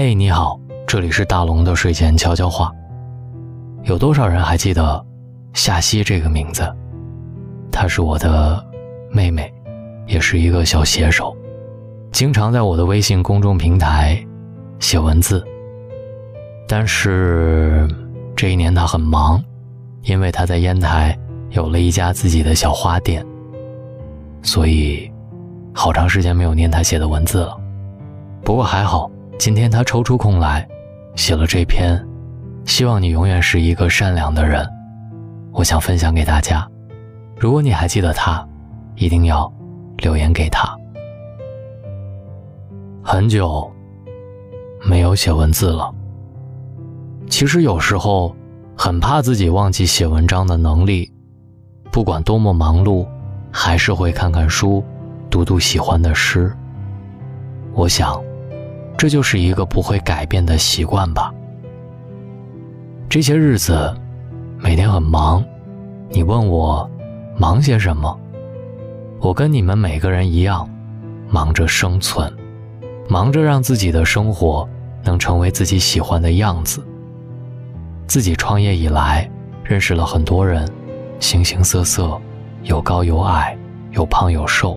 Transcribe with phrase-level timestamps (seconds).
[0.00, 2.72] 嘿，你好，这里是大龙的睡前悄悄话。
[3.82, 5.04] 有多少人还记得
[5.54, 6.72] 夏曦这个名字？
[7.72, 8.64] 她是我的
[9.10, 9.52] 妹妹，
[10.06, 11.36] 也是一个小写手，
[12.12, 14.24] 经常在我的微信公众平台
[14.78, 15.44] 写文字。
[16.68, 17.88] 但是
[18.36, 19.42] 这一年她很忙，
[20.02, 21.18] 因为她在烟台
[21.50, 23.26] 有了一家自己的小花店，
[24.42, 25.10] 所以
[25.74, 27.60] 好长时间没有念她写的文字了。
[28.44, 29.10] 不过还好。
[29.38, 30.68] 今天他抽出空来，
[31.14, 32.04] 写了这篇，
[32.66, 34.68] 希望你永远是一个善良的人。
[35.52, 36.68] 我想分享给大家。
[37.38, 38.44] 如果你还记得他，
[38.96, 39.50] 一定要
[39.98, 40.76] 留言给他。
[43.00, 43.70] 很久
[44.84, 45.94] 没有写文字了。
[47.30, 48.34] 其实有时候
[48.76, 51.12] 很怕自己忘记写文章的能力，
[51.92, 53.06] 不管多么忙碌，
[53.52, 54.84] 还是会看看书，
[55.30, 56.52] 读读喜欢的诗。
[57.72, 58.20] 我想。
[58.98, 61.32] 这就是一个不会改变的习惯吧。
[63.08, 63.96] 这些日子，
[64.58, 65.42] 每天很忙。
[66.10, 66.90] 你问我
[67.36, 68.18] 忙些什么？
[69.20, 70.68] 我跟你们每个人一样，
[71.30, 72.28] 忙着生存，
[73.08, 74.68] 忙着让自己的生活
[75.04, 76.84] 能成为自己喜欢的样子。
[78.08, 79.30] 自己创业以来，
[79.62, 80.68] 认识了很多人，
[81.20, 82.20] 形形色色，
[82.64, 83.56] 有高有矮，
[83.92, 84.76] 有胖有瘦，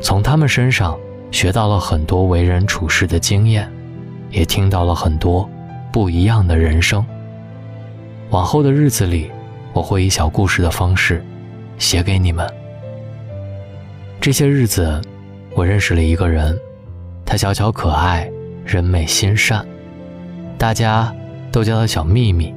[0.00, 0.98] 从他们身上。
[1.32, 3.68] 学到了很多为人处事的经验，
[4.30, 5.48] 也听到了很多
[5.90, 7.04] 不一样的人生。
[8.30, 9.30] 往后的日子里，
[9.72, 11.24] 我会以小故事的方式
[11.78, 12.48] 写给你们。
[14.20, 15.00] 这些日子，
[15.54, 16.56] 我认识了一个人，
[17.24, 18.30] 他小巧可爱，
[18.64, 19.66] 人美心善，
[20.56, 21.12] 大家
[21.50, 22.54] 都叫他小秘密。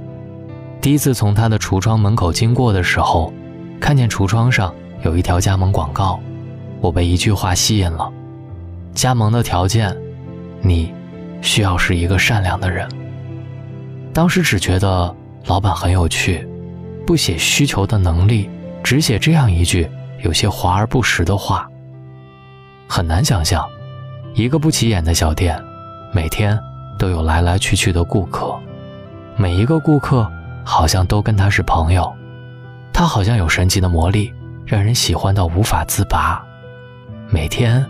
[0.80, 3.34] 第一次从他的橱窗门口经过的时候，
[3.80, 6.20] 看见橱窗上有一条加盟广告，
[6.82, 8.12] 我被一句话吸引了。
[8.96, 9.96] 加盟的条件，
[10.62, 10.92] 你
[11.42, 12.90] 需要是一个善良的人。
[14.14, 15.14] 当时只觉得
[15.46, 16.48] 老板很有趣，
[17.06, 18.50] 不写需求的能力，
[18.82, 19.88] 只写这样一句
[20.24, 21.70] 有些华而不实的话。
[22.88, 23.68] 很难想象，
[24.34, 25.62] 一个不起眼的小店，
[26.14, 26.58] 每天
[26.98, 28.58] 都有来来去去的顾客，
[29.36, 30.26] 每一个顾客
[30.64, 32.12] 好像都跟他是朋友，
[32.94, 34.34] 他好像有神奇的魔力，
[34.66, 36.42] 让人喜欢到无法自拔，
[37.30, 37.86] 每天。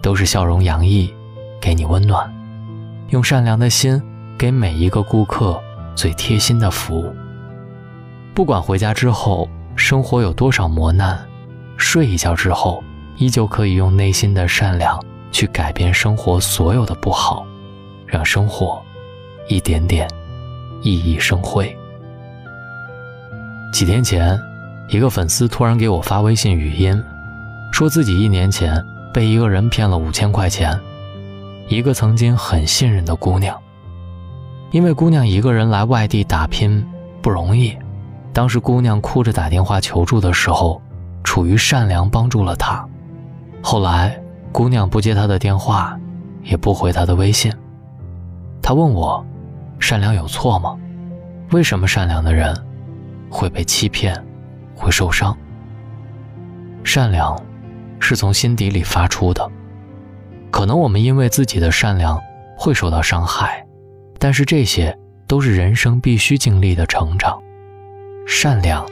[0.00, 1.12] 都是笑容洋溢，
[1.60, 2.32] 给你温暖，
[3.08, 4.00] 用善良的心
[4.38, 5.60] 给每一个顾客
[5.94, 7.14] 最贴心的服务。
[8.34, 11.18] 不管回家之后生活有多少磨难，
[11.76, 12.82] 睡一觉之后
[13.16, 17.44] 依旧可以用内心的善良去改变生活所有的不好，
[18.06, 18.80] 让生活
[19.48, 20.08] 一点点
[20.82, 21.76] 熠熠生辉。
[23.72, 24.38] 几天前，
[24.88, 27.02] 一个粉丝突然给我发微信语音，
[27.72, 28.84] 说自己一年前。
[29.18, 30.78] 被一个人骗了五千块钱，
[31.66, 33.60] 一个曾经很信任的姑娘。
[34.70, 36.86] 因为姑娘一个人来外地打拼
[37.20, 37.76] 不容易，
[38.32, 40.80] 当时姑娘哭着打电话求助的时候，
[41.24, 42.86] 出于善良帮助了她。
[43.60, 44.16] 后来
[44.52, 45.98] 姑娘不接他的电话，
[46.44, 47.52] 也不回他的微信。
[48.62, 49.26] 他问我
[49.80, 50.78] ：“善良有错吗？
[51.50, 52.56] 为什么善良的人
[53.28, 54.16] 会被欺骗，
[54.76, 55.36] 会受伤？
[56.84, 57.36] 善良。”
[58.00, 59.50] 是从心底里发出的，
[60.50, 62.20] 可能我们因为自己的善良
[62.56, 63.64] 会受到伤害，
[64.18, 67.38] 但是这些都是人生必须经历的成长。
[68.26, 68.86] 善良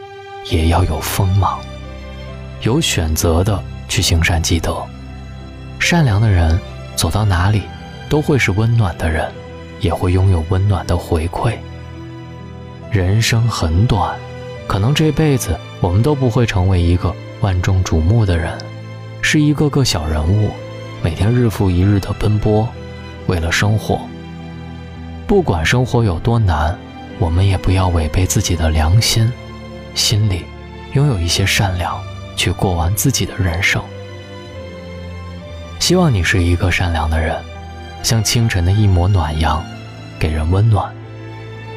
[0.50, 1.58] 也要有锋芒，
[2.62, 4.82] 有选择的去行善积德。
[5.78, 6.58] 善良的人
[6.94, 7.62] 走到哪里
[8.08, 9.30] 都会是温暖的人，
[9.80, 11.56] 也会拥有温暖的回馈。
[12.90, 14.16] 人生很短，
[14.66, 18.56] 可能这辈子我们都不会成为一个万众瞩目的人。
[19.28, 20.50] 是一个个小人物，
[21.02, 22.68] 每天日复一日的奔波，
[23.26, 23.98] 为了生活。
[25.26, 26.78] 不管生活有多难，
[27.18, 29.28] 我们也不要违背自己的良心，
[29.96, 30.44] 心里
[30.92, 32.00] 拥有一些善良，
[32.36, 33.82] 去过完自己的人生。
[35.80, 37.36] 希望你是一个善良的人，
[38.04, 39.60] 像清晨的一抹暖阳，
[40.20, 40.88] 给人温暖。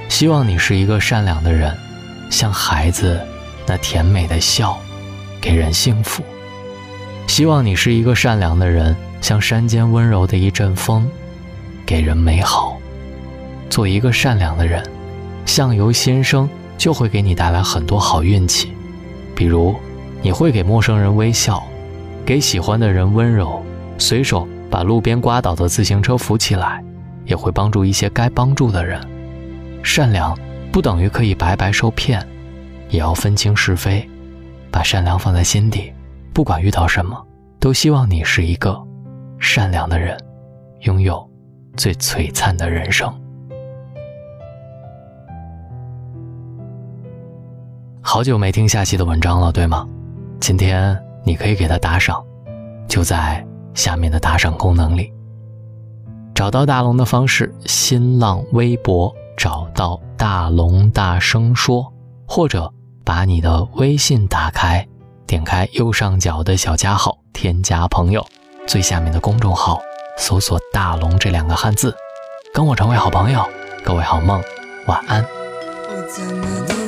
[0.07, 1.75] 希望你是一个善良的人，
[2.29, 3.19] 像孩子
[3.65, 4.79] 那甜美的笑，
[5.41, 6.23] 给人幸福。
[7.29, 11.07] 希望你是一个善良的人，像山间温柔的一阵风，
[11.85, 12.75] 给人美好。
[13.69, 14.83] 做一个善良的人，
[15.45, 18.73] 相由心生，就会给你带来很多好运气。
[19.35, 19.75] 比如，
[20.23, 21.61] 你会给陌生人微笑，
[22.25, 23.63] 给喜欢的人温柔，
[23.99, 26.83] 随手把路边刮倒的自行车扶起来，
[27.25, 28.99] 也会帮助一些该帮助的人。
[29.83, 30.35] 善良
[30.71, 32.27] 不等于可以白白受骗，
[32.89, 34.09] 也要分清是非，
[34.71, 35.93] 把善良放在心底。
[36.39, 37.21] 不管遇到什么，
[37.59, 38.81] 都希望你是一个
[39.39, 40.17] 善良的人，
[40.83, 41.29] 拥有
[41.75, 43.13] 最璀璨的人生。
[47.99, 49.85] 好久没听夏期的文章了，对吗？
[50.39, 52.23] 今天你可以给他打赏，
[52.87, 55.11] 就在下面的打赏功能里。
[56.33, 61.91] 找到大龙的方式：新浪微博找到大龙大声说，
[62.25, 64.87] 或者把你的微信打开，
[65.29, 68.25] 点开右上角的小加号，添加朋友，
[68.67, 69.79] 最下面的公众号
[70.17, 71.95] 搜索“大龙”这两个汉字，
[72.51, 73.47] 跟我成为好朋友。
[73.83, 74.41] 各位好梦，
[74.87, 75.23] 晚安。
[75.87, 76.78] 我怎么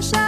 [0.00, 0.25] 手，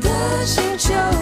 [0.00, 0.22] 的。
[0.44, 1.21] 星球。